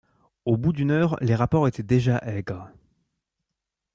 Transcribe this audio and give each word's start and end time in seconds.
Au 0.45 0.57
bout 0.57 0.73
d’une 0.73 0.89
heure, 0.89 1.15
les 1.21 1.35
rapports 1.35 1.67
étaient 1.67 1.83
déjà 1.83 2.17
aigres. 2.25 2.71